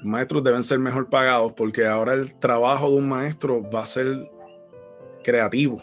maestros 0.00 0.44
deben 0.44 0.62
ser 0.62 0.78
mejor 0.78 1.08
pagados 1.08 1.52
porque 1.52 1.86
ahora 1.86 2.14
el 2.14 2.34
trabajo 2.36 2.90
de 2.90 2.96
un 2.96 3.08
maestro 3.08 3.62
va 3.70 3.82
a 3.82 3.86
ser 3.86 4.30
creativo 5.24 5.82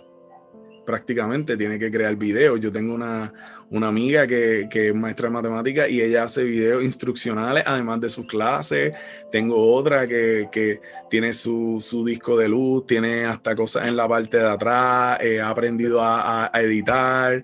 prácticamente, 0.85 1.57
tiene 1.57 1.79
que 1.79 1.91
crear 1.91 2.15
videos. 2.15 2.59
Yo 2.59 2.71
tengo 2.71 2.93
una, 2.93 3.33
amiga 3.71 4.25
que, 4.28 4.67
que, 4.70 4.89
es 4.89 4.96
maestra 4.96 5.28
de 5.28 5.33
matemáticas 5.33 5.89
y 5.89 6.01
ella 6.01 6.23
hace 6.23 6.43
videos 6.43 6.83
instruccionales 6.83 7.63
además 7.65 7.99
de 7.99 8.09
sus 8.09 8.25
clases. 8.28 8.96
Tengo 9.31 9.73
otra 9.73 10.07
que, 10.07 10.47
que 10.52 10.79
tiene 11.09 11.34
su, 11.34 11.79
su, 11.82 12.05
disco 12.05 12.38
de 12.38 12.47
luz, 12.47 12.86
tiene 12.86 13.25
hasta 13.25 13.55
cosas 13.55 13.88
en 13.88 13.97
la 13.97 14.07
parte 14.07 14.38
de 14.38 14.47
atrás, 14.47 15.20
eh, 15.21 15.41
ha 15.41 15.50
aprendido 15.50 16.02
a, 16.02 16.50
a 16.54 16.61
editar 16.61 17.43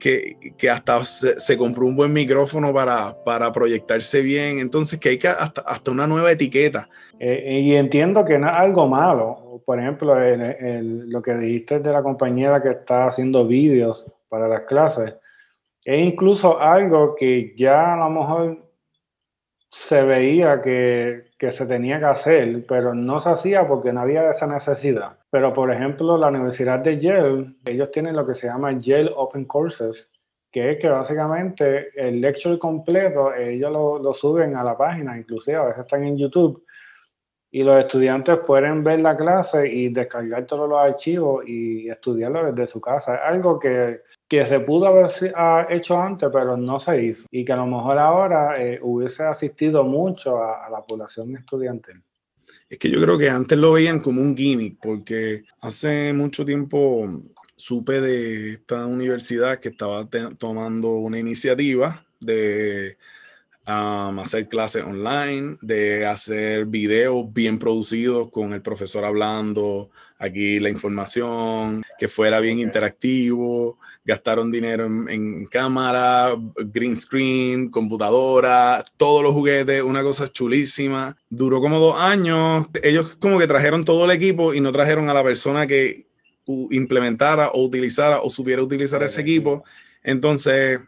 que, 0.00 0.54
que 0.56 0.68
hasta 0.68 1.04
se, 1.04 1.56
compró 1.56 1.86
un 1.86 1.94
buen 1.94 2.12
micrófono 2.12 2.72
para, 2.74 3.14
para, 3.22 3.52
proyectarse 3.52 4.20
bien. 4.22 4.58
Entonces, 4.58 4.98
que 4.98 5.10
hay 5.10 5.18
que 5.18 5.28
hasta, 5.28 5.60
hasta 5.60 5.90
una 5.92 6.06
nueva 6.08 6.32
etiqueta. 6.32 6.88
Eh, 7.20 7.60
y 7.62 7.74
entiendo 7.76 8.24
que 8.24 8.38
no 8.38 8.48
es 8.48 8.54
algo 8.54 8.88
malo. 8.88 9.62
Por 9.64 9.78
ejemplo, 9.78 10.16
lo 10.16 11.22
que 11.22 11.34
dijiste 11.34 11.78
de 11.78 11.92
la 11.92 12.02
compañera 12.02 12.60
que 12.60 12.70
está 12.70 13.04
haciendo 13.04 13.46
vídeos 13.46 14.04
para 14.28 14.48
las 14.48 14.62
clases, 14.62 15.14
es 15.84 16.00
incluso 16.00 16.58
algo 16.58 17.14
que 17.14 17.54
ya 17.56 17.94
a 17.94 17.96
lo 17.96 18.10
mejor 18.10 18.69
se 19.88 20.02
veía 20.02 20.60
que, 20.62 21.30
que 21.38 21.52
se 21.52 21.66
tenía 21.66 21.98
que 21.98 22.04
hacer, 22.06 22.64
pero 22.68 22.94
no 22.94 23.20
se 23.20 23.30
hacía 23.30 23.66
porque 23.66 23.92
no 23.92 24.00
había 24.00 24.30
esa 24.30 24.46
necesidad. 24.46 25.18
Pero, 25.30 25.54
por 25.54 25.72
ejemplo, 25.72 26.18
la 26.18 26.28
Universidad 26.28 26.80
de 26.80 26.98
Yale, 26.98 27.54
ellos 27.66 27.90
tienen 27.90 28.16
lo 28.16 28.26
que 28.26 28.34
se 28.34 28.46
llama 28.46 28.72
Yale 28.72 29.10
Open 29.14 29.44
Courses, 29.44 30.10
que 30.52 30.72
es 30.72 30.78
que 30.80 30.88
básicamente 30.88 31.90
el 31.94 32.20
lecture 32.20 32.58
completo, 32.58 33.32
ellos 33.34 33.72
lo, 33.72 33.98
lo 33.98 34.14
suben 34.14 34.56
a 34.56 34.64
la 34.64 34.76
página, 34.76 35.16
inclusive 35.16 35.56
a 35.56 35.64
veces 35.64 35.82
están 35.82 36.04
en 36.04 36.18
YouTube, 36.18 36.64
y 37.50 37.62
los 37.62 37.78
estudiantes 37.80 38.38
pueden 38.46 38.84
ver 38.84 39.00
la 39.00 39.16
clase 39.16 39.66
y 39.66 39.88
descargar 39.88 40.46
todos 40.46 40.68
los 40.68 40.78
archivos 40.78 41.44
y 41.46 41.88
estudiarlo 41.88 42.52
desde 42.52 42.70
su 42.70 42.80
casa. 42.80 43.16
Es 43.16 43.20
algo 43.24 43.58
que, 43.58 44.02
que 44.28 44.46
se 44.46 44.60
pudo 44.60 44.86
haber 44.86 45.10
hecho 45.70 46.00
antes, 46.00 46.28
pero 46.32 46.56
no 46.56 46.78
se 46.78 47.02
hizo. 47.02 47.26
Y 47.30 47.44
que 47.44 47.52
a 47.52 47.56
lo 47.56 47.66
mejor 47.66 47.98
ahora 47.98 48.54
eh, 48.56 48.78
hubiese 48.80 49.24
asistido 49.24 49.82
mucho 49.82 50.36
a, 50.36 50.66
a 50.66 50.70
la 50.70 50.82
población 50.82 51.36
estudiantil. 51.36 52.00
Es 52.68 52.78
que 52.78 52.90
yo 52.90 53.00
creo 53.00 53.18
que 53.18 53.28
antes 53.28 53.58
lo 53.58 53.72
veían 53.72 54.00
como 54.00 54.22
un 54.22 54.36
gimmick, 54.36 54.78
porque 54.80 55.42
hace 55.60 56.12
mucho 56.12 56.44
tiempo 56.44 57.06
supe 57.56 58.00
de 58.00 58.52
esta 58.52 58.86
universidad 58.86 59.58
que 59.58 59.68
estaba 59.68 60.08
tomando 60.38 60.92
una 60.92 61.18
iniciativa 61.18 62.06
de 62.18 62.96
hacer 63.64 64.48
clases 64.48 64.84
online, 64.84 65.56
de 65.60 66.06
hacer 66.06 66.66
videos 66.66 67.32
bien 67.32 67.58
producidos 67.58 68.30
con 68.30 68.52
el 68.52 68.62
profesor 68.62 69.04
hablando 69.04 69.90
aquí 70.20 70.60
la 70.60 70.68
información, 70.68 71.82
que 71.98 72.06
fuera 72.06 72.40
bien 72.40 72.58
interactivo, 72.58 73.78
gastaron 74.04 74.50
dinero 74.50 74.84
en, 74.84 75.46
cámara, 75.46 76.36
green 76.66 76.96
screen, 76.96 77.70
computadora, 77.70 78.84
todos 78.98 79.22
los 79.22 79.32
juguetes, 79.32 79.82
una 79.82 80.02
cosa 80.02 80.28
chulísima. 80.28 81.16
Duró 81.30 81.60
como 81.60 81.80
dos 81.80 81.96
años, 81.98 82.66
ellos 82.82 83.16
como 83.16 83.38
que 83.38 83.46
trajeron 83.46 83.84
todo 83.84 84.04
el 84.04 84.10
equipo 84.10 84.52
y 84.52 84.60
no 84.60 84.72
trajeron 84.72 85.08
a 85.08 85.14
la 85.14 85.24
persona 85.24 85.66
que 85.66 86.06
implementara 86.70 87.50
o 87.50 87.64
utilizara 87.64 88.20
o 88.20 88.28
supiera 88.28 88.62
utilizar 88.62 89.02
ese 89.02 89.22
equipo. 89.22 89.64
Entonces, 90.02 90.80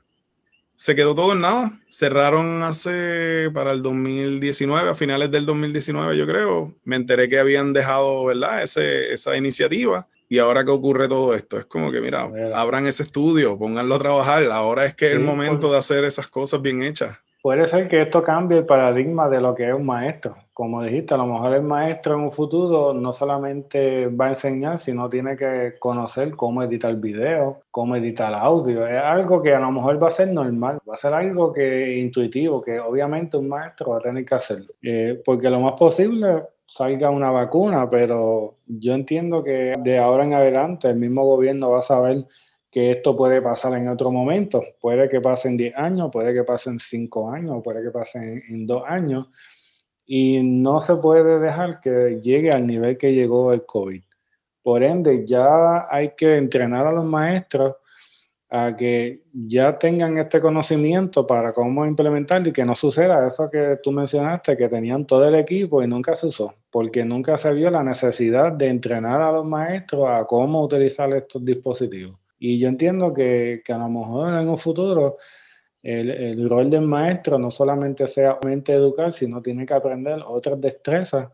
se 0.83 0.97
quedó 0.97 1.15
todo 1.15 1.35
en 1.35 1.43
nada. 1.43 1.71
Cerraron 1.89 2.65
hace 2.65 3.49
para 3.55 3.71
el 3.71 3.83
2019, 3.83 4.91
a 4.91 4.95
finales 4.95 5.31
del 5.31 5.47
2019 5.47 6.17
yo 6.17 6.27
creo. 6.27 6.75
Me 6.83 6.97
enteré 6.97 7.29
que 7.29 7.39
habían 7.39 7.73
dejado, 7.73 8.25
¿verdad? 8.25 8.65
Ese, 8.65 9.13
esa 9.13 9.37
iniciativa. 9.37 10.09
Y 10.29 10.39
ahora 10.41 10.65
que 10.65 10.73
ocurre 10.73 11.07
todo 11.07 11.37
esto, 11.37 11.57
es 11.57 11.67
como 11.67 11.93
que, 11.93 12.01
mira, 12.01 12.29
abran 12.53 12.89
ese 12.89 13.05
estudio, 13.05 13.57
pónganlo 13.57 13.95
a 13.95 13.99
trabajar. 14.01 14.43
Ahora 14.51 14.85
es 14.85 14.97
que 14.97 15.07
es 15.07 15.13
el 15.13 15.21
momento 15.21 15.71
de 15.71 15.79
hacer 15.79 16.03
esas 16.03 16.27
cosas 16.27 16.61
bien 16.61 16.83
hechas. 16.83 17.17
Puede 17.43 17.67
ser 17.67 17.89
que 17.89 18.03
esto 18.03 18.23
cambie 18.23 18.59
el 18.59 18.67
paradigma 18.67 19.29
de 19.29 19.41
lo 19.41 19.53
que 19.53 19.69
es 19.69 19.75
un 19.75 19.85
maestro. 19.85 20.37
Como 20.53 20.81
dijiste, 20.81 21.15
a 21.15 21.17
lo 21.17 21.27
mejor 21.27 21.53
el 21.55 21.63
maestro 21.63 22.15
en 22.15 22.21
un 22.21 22.33
futuro 22.33 22.95
no 22.95 23.13
solamente 23.13 24.07
va 24.07 24.27
a 24.27 24.31
enseñar, 24.31 24.79
sino 24.79 25.11
tiene 25.11 25.37
que 25.37 25.75
conocer 25.81 26.37
cómo 26.37 26.63
editar 26.63 26.95
video, 26.95 27.63
cómo 27.73 27.97
editar 27.97 28.33
audio. 28.33 28.87
Es 28.87 29.03
algo 29.03 29.43
que 29.43 29.53
a 29.53 29.59
lo 29.59 29.73
mejor 29.73 30.01
va 30.01 30.11
a 30.11 30.13
ser 30.13 30.29
normal, 30.29 30.79
va 30.89 30.95
a 30.95 30.99
ser 30.99 31.15
algo 31.15 31.53
que 31.53 31.99
intuitivo, 31.99 32.63
que 32.63 32.79
obviamente 32.79 33.37
un 33.37 33.49
maestro 33.49 33.91
va 33.91 33.97
a 33.97 34.03
tener 34.03 34.25
que 34.25 34.35
hacerlo. 34.37 34.69
Eh, 34.81 35.21
porque 35.25 35.51
lo 35.51 35.59
más 35.59 35.73
posible 35.73 36.45
salga 36.69 37.11
una 37.11 37.33
vacuna, 37.33 37.91
pero 37.91 38.55
yo 38.69 38.95
entiendo 38.95 39.43
que 39.43 39.75
de 39.81 39.99
ahora 39.99 40.25
en 40.25 40.35
adelante 40.35 40.89
el 40.89 40.97
mismo 40.97 41.25
gobierno 41.25 41.71
va 41.71 41.81
a 41.81 41.83
saber 41.83 42.25
que 42.73 42.91
esto 42.91 43.15
puede 43.15 43.43
pasar 43.43 43.75
en 43.75 43.87
otro 43.89 44.11
momento. 44.11 44.63
Puede 44.81 45.07
que 45.11 45.21
pasen 45.21 45.59
10 45.59 45.77
años, 45.77 46.09
puede 46.11 46.33
que 46.33 46.43
pasen 46.43 46.79
5 46.79 47.31
años, 47.31 47.61
puede 47.63 47.83
que 47.83 47.91
pasen 47.91 48.43
en 48.49 48.67
2 48.67 48.83
años. 48.87 49.29
Y 50.07 50.43
no 50.43 50.81
se 50.81 50.97
puede 50.97 51.39
dejar 51.39 51.81
que 51.81 52.19
llegue 52.23 52.51
al 52.51 52.67
nivel 52.67 52.97
que 52.97 53.13
llegó 53.13 53.53
el 53.53 53.67
COVID. 53.67 54.03
Por 54.63 54.83
ende, 54.83 55.27
ya 55.27 55.87
hay 55.91 56.13
que 56.17 56.39
entrenar 56.39 56.87
a 56.87 56.93
los 56.93 57.05
maestros 57.05 57.77
a 58.49 58.75
que 58.75 59.23
ya 59.35 59.77
tengan 59.77 60.17
este 60.17 60.41
conocimiento 60.41 61.27
para 61.27 61.53
cómo 61.53 61.85
implementar 61.85 62.47
y 62.47 62.53
que 62.53 62.65
no 62.65 62.75
suceda 62.75 63.27
eso 63.27 63.51
que 63.51 63.81
tú 63.83 63.93
mencionaste, 63.93 64.57
que 64.57 64.69
tenían 64.69 65.07
todo 65.07 65.29
el 65.29 65.35
equipo 65.35 65.83
y 65.83 65.87
nunca 65.87 66.17
se 66.17 66.27
usó, 66.27 66.55
porque 66.71 67.05
nunca 67.05 67.37
se 67.37 67.53
vio 67.53 67.71
la 67.71 67.83
necesidad 67.83 68.53
de 68.53 68.69
entrenar 68.69 69.21
a 69.21 69.33
los 69.33 69.45
maestros 69.45 70.09
a 70.09 70.25
cómo 70.25 70.63
utilizar 70.63 71.13
estos 71.15 71.45
dispositivos. 71.45 72.22
Y 72.45 72.59
yo 72.59 72.69
entiendo 72.69 73.15
que, 73.15 73.63
que 73.65 73.73
a 73.73 73.79
lo 73.79 73.89
mejor 73.89 74.35
en 74.35 74.49
un 74.49 74.59
futuro 74.59 75.17
el, 75.81 76.11
el, 76.11 76.51
rol 76.51 76.69
del 76.69 76.83
maestro 76.83 77.39
no 77.39 77.53
solamente 77.53 78.09
sea 78.09 78.41
educar, 78.67 79.13
sino 79.13 79.41
tiene 79.41 79.65
que 79.65 79.75
aprender 79.75 80.21
otras 80.27 80.61
destrezas 80.61 81.29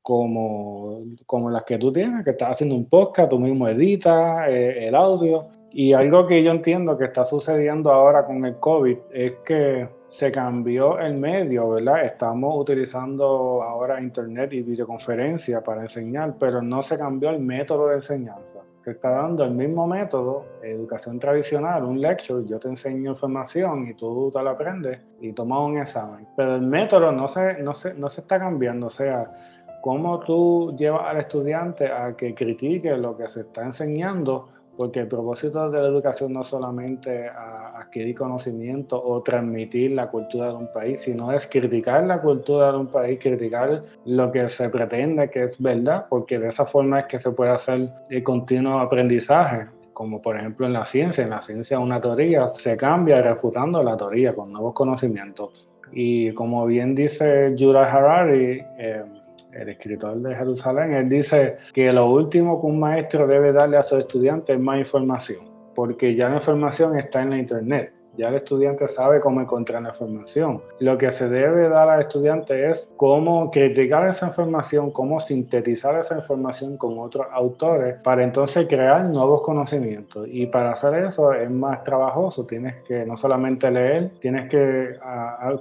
como, 0.00 1.02
como 1.26 1.50
las 1.50 1.64
que 1.64 1.78
tú 1.78 1.92
tienes, 1.92 2.22
que 2.22 2.30
estás 2.30 2.52
haciendo 2.52 2.76
un 2.76 2.88
podcast, 2.88 3.30
tú 3.30 3.40
mismo 3.40 3.66
editas 3.66 4.48
eh, 4.48 4.86
el 4.86 4.94
audio. 4.94 5.48
Y 5.72 5.94
algo 5.94 6.28
que 6.28 6.44
yo 6.44 6.52
entiendo 6.52 6.96
que 6.96 7.06
está 7.06 7.24
sucediendo 7.24 7.90
ahora 7.90 8.24
con 8.24 8.44
el 8.44 8.54
COVID 8.60 8.98
es 9.12 9.32
que 9.44 9.88
se 10.18 10.30
cambió 10.30 10.98
el 10.98 11.18
medio, 11.18 11.70
¿verdad? 11.70 12.04
Estamos 12.04 12.54
utilizando 12.56 13.62
ahora 13.62 14.00
internet 14.00 14.52
y 14.52 14.62
videoconferencia 14.62 15.62
para 15.62 15.82
enseñar, 15.82 16.34
pero 16.38 16.60
no 16.60 16.82
se 16.82 16.98
cambió 16.98 17.30
el 17.30 17.40
método 17.40 17.88
de 17.88 17.96
enseñanza 17.96 18.52
que 18.82 18.90
está 18.90 19.10
dando 19.10 19.44
el 19.44 19.52
mismo 19.52 19.86
método, 19.86 20.44
educación 20.62 21.18
tradicional, 21.18 21.84
un 21.84 22.00
lecture, 22.00 22.44
yo 22.46 22.58
te 22.58 22.68
enseño 22.68 23.12
información 23.12 23.88
y 23.88 23.94
tú 23.94 24.30
te 24.32 24.42
la 24.42 24.50
aprendes 24.50 25.00
y 25.20 25.32
tomas 25.32 25.60
un 25.60 25.78
examen. 25.78 26.26
Pero 26.36 26.56
el 26.56 26.62
método 26.62 27.12
no 27.12 27.28
se, 27.28 27.62
no 27.62 27.74
se, 27.74 27.94
no 27.94 28.10
se 28.10 28.22
está 28.22 28.38
cambiando, 28.40 28.88
o 28.88 28.90
sea, 28.90 29.30
cómo 29.82 30.20
tú 30.20 30.74
llevas 30.76 31.02
al 31.06 31.18
estudiante 31.18 31.86
a 31.86 32.16
que 32.16 32.34
critique 32.34 32.96
lo 32.96 33.16
que 33.16 33.28
se 33.28 33.40
está 33.42 33.64
enseñando 33.64 34.48
porque 34.76 35.00
el 35.00 35.08
propósito 35.08 35.70
de 35.70 35.80
la 35.80 35.88
educación 35.88 36.32
no 36.32 36.42
es 36.42 36.48
solamente 36.48 37.28
adquirir 37.28 38.16
conocimiento 38.16 39.02
o 39.02 39.22
transmitir 39.22 39.92
la 39.92 40.08
cultura 40.08 40.48
de 40.48 40.54
un 40.54 40.72
país, 40.72 41.00
sino 41.04 41.32
es 41.32 41.46
criticar 41.46 42.04
la 42.04 42.20
cultura 42.20 42.72
de 42.72 42.78
un 42.78 42.86
país, 42.86 43.18
criticar 43.20 43.82
lo 44.06 44.32
que 44.32 44.48
se 44.48 44.68
pretende 44.68 45.30
que 45.30 45.44
es 45.44 45.60
verdad, 45.60 46.06
porque 46.08 46.38
de 46.38 46.48
esa 46.48 46.66
forma 46.66 47.00
es 47.00 47.06
que 47.06 47.20
se 47.20 47.30
puede 47.30 47.50
hacer 47.50 47.88
el 48.08 48.22
continuo 48.22 48.78
aprendizaje 48.78 49.66
como 49.92 50.22
por 50.22 50.36
ejemplo 50.36 50.66
en 50.66 50.72
la 50.72 50.86
ciencia, 50.86 51.22
en 51.22 51.30
la 51.30 51.42
ciencia 51.42 51.78
una 51.78 52.00
teoría 52.00 52.50
se 52.58 52.76
cambia 52.76 53.20
refutando 53.20 53.82
la 53.82 53.96
teoría 53.96 54.34
con 54.34 54.52
nuevos 54.52 54.74
conocimientos. 54.74 55.68
Y 55.92 56.32
como 56.32 56.64
bien 56.66 56.94
dice 56.94 57.52
Yuval 57.54 57.84
Harari, 57.84 58.64
eh, 58.78 59.02
el 59.52 59.68
escritor 59.68 60.16
de 60.18 60.34
Jerusalén, 60.34 60.94
él 60.94 61.08
dice 61.08 61.56
que 61.72 61.92
lo 61.92 62.10
último 62.10 62.60
que 62.60 62.66
un 62.66 62.80
maestro 62.80 63.26
debe 63.26 63.52
darle 63.52 63.76
a 63.76 63.82
sus 63.82 64.00
estudiantes 64.00 64.56
es 64.56 64.62
más 64.62 64.78
información, 64.78 65.40
porque 65.74 66.14
ya 66.14 66.28
la 66.28 66.36
información 66.36 66.98
está 66.98 67.22
en 67.22 67.30
la 67.30 67.38
internet. 67.38 67.92
Ya 68.16 68.28
el 68.28 68.34
estudiante 68.34 68.88
sabe 68.88 69.20
cómo 69.20 69.40
encontrar 69.40 69.82
la 69.82 69.90
información. 69.90 70.60
Lo 70.80 70.98
que 70.98 71.12
se 71.12 71.28
debe 71.28 71.68
dar 71.68 71.88
al 71.88 72.02
estudiante 72.02 72.70
es 72.70 72.88
cómo 72.96 73.50
criticar 73.50 74.08
esa 74.08 74.26
información, 74.26 74.90
cómo 74.90 75.20
sintetizar 75.20 75.98
esa 75.98 76.16
información 76.18 76.76
con 76.76 76.98
otros 76.98 77.26
autores 77.32 77.96
para 78.02 78.22
entonces 78.22 78.66
crear 78.68 79.04
nuevos 79.06 79.42
conocimientos. 79.42 80.28
Y 80.30 80.46
para 80.46 80.72
hacer 80.72 81.04
eso 81.04 81.32
es 81.32 81.50
más 81.50 81.84
trabajoso. 81.84 82.44
Tienes 82.44 82.82
que 82.82 83.06
no 83.06 83.16
solamente 83.16 83.70
leer, 83.70 84.10
tienes 84.20 84.50
que 84.50 84.96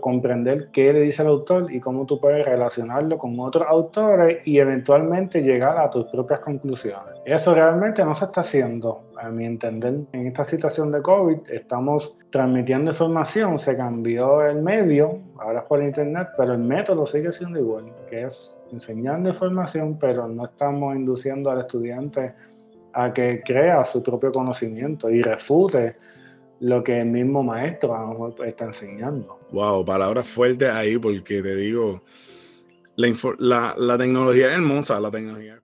comprender 0.01 0.69
qué 0.71 0.91
le 0.91 1.01
dice 1.01 1.21
el 1.21 1.29
autor 1.29 1.71
y 1.71 1.79
cómo 1.79 2.05
tú 2.05 2.19
puedes 2.19 2.45
relacionarlo 2.45 3.17
con 3.17 3.39
otros 3.39 3.65
autores 3.67 4.39
y 4.45 4.59
eventualmente 4.59 5.41
llegar 5.41 5.77
a 5.77 5.89
tus 5.89 6.05
propias 6.07 6.41
conclusiones. 6.41 7.21
Eso 7.25 7.53
realmente 7.53 8.03
no 8.03 8.15
se 8.15 8.25
está 8.25 8.41
haciendo 8.41 9.01
a 9.21 9.29
mi 9.29 9.45
entender, 9.45 9.93
en 10.11 10.27
esta 10.27 10.45
situación 10.45 10.91
de 10.91 11.01
COVID 11.01 11.49
estamos 11.49 12.15
transmitiendo 12.31 12.91
información, 12.91 13.59
se 13.59 13.77
cambió 13.77 14.45
el 14.45 14.61
medio, 14.61 15.19
ahora 15.37 15.59
es 15.59 15.65
por 15.65 15.83
internet, 15.83 16.29
pero 16.37 16.53
el 16.53 16.59
método 16.59 17.05
sigue 17.05 17.31
siendo 17.31 17.59
igual, 17.59 17.85
que 18.09 18.23
es 18.23 18.37
enseñando 18.71 19.29
información, 19.29 19.97
pero 19.99 20.27
no 20.27 20.45
estamos 20.45 20.95
induciendo 20.95 21.51
al 21.51 21.61
estudiante 21.61 22.33
a 22.93 23.13
que 23.13 23.41
crea 23.45 23.85
su 23.85 24.01
propio 24.01 24.31
conocimiento 24.31 25.09
y 25.09 25.21
refute 25.21 25.95
lo 26.59 26.83
que 26.83 27.01
el 27.01 27.07
mismo 27.07 27.43
maestro 27.43 27.95
a 27.95 28.01
lo 28.01 28.07
mejor 28.09 28.47
está 28.47 28.65
enseñando. 28.65 29.39
Wow, 29.51 29.85
palabras 29.85 30.27
fuertes 30.27 30.69
ahí 30.69 30.97
porque 30.97 31.41
te 31.41 31.55
digo, 31.55 32.01
la, 33.39 33.75
la, 33.77 33.97
tecnología 33.97 34.47
es 34.47 34.53
hermosa, 34.53 34.99
la 34.99 35.11
tecnología 35.11 35.61